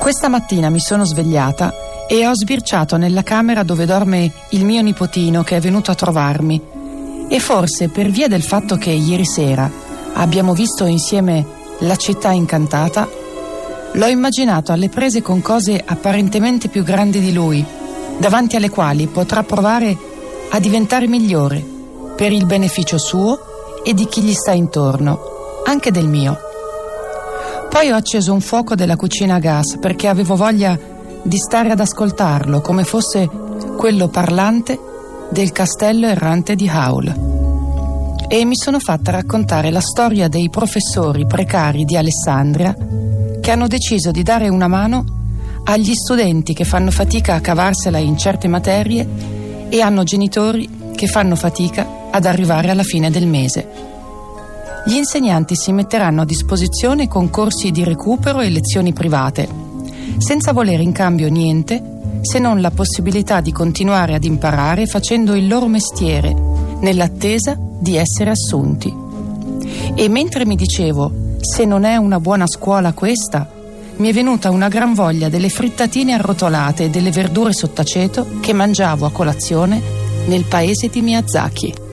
[0.00, 5.42] Questa mattina mi sono svegliata e ho sbirciato nella camera dove dorme il mio nipotino
[5.42, 6.58] che è venuto a trovarmi.
[7.28, 9.70] E forse per via del fatto che ieri sera
[10.14, 11.44] abbiamo visto insieme
[11.80, 13.06] la città incantata,
[13.92, 17.62] l'ho immaginato alle prese con cose apparentemente più grandi di lui,
[18.16, 19.94] davanti alle quali potrà provare
[20.48, 21.62] a diventare migliore
[22.16, 23.38] per il beneficio suo
[23.84, 25.20] e di chi gli sta intorno,
[25.66, 26.49] anche del mio.
[27.70, 30.76] Poi ho acceso un fuoco della cucina a gas perché avevo voglia
[31.22, 33.28] di stare ad ascoltarlo come fosse
[33.76, 34.76] quello parlante
[35.30, 37.28] del castello errante di Haul.
[38.26, 42.76] E mi sono fatta raccontare la storia dei professori precari di Alessandria
[43.40, 45.04] che hanno deciso di dare una mano
[45.64, 49.06] agli studenti che fanno fatica a cavarsela in certe materie
[49.68, 53.99] e hanno genitori che fanno fatica ad arrivare alla fine del mese.
[54.86, 59.48] Gli insegnanti si metteranno a disposizione con corsi di recupero e lezioni private,
[60.18, 65.46] senza volere in cambio niente se non la possibilità di continuare ad imparare facendo il
[65.46, 66.34] loro mestiere,
[66.80, 68.94] nell'attesa di essere assunti.
[69.94, 73.48] E mentre mi dicevo, se non è una buona scuola questa,
[73.96, 79.04] mi è venuta una gran voglia delle frittatine arrotolate e delle verdure sottaceto che mangiavo
[79.04, 79.80] a colazione
[80.26, 81.88] nel paese di Miyazaki.